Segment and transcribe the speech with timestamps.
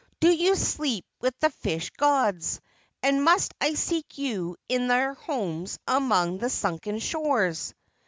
[0.19, 2.59] Do you sleep with the fish gods,
[3.03, 7.75] and must I seek you in their homes among the sunken shores?"